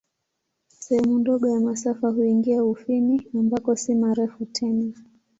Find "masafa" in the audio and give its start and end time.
1.59-2.09